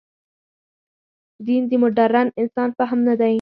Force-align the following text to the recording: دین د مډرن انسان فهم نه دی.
دین 1.45 1.61
د 1.69 1.71
مډرن 1.81 2.27
انسان 2.41 2.69
فهم 2.77 2.99
نه 3.07 3.13
دی. 3.19 3.29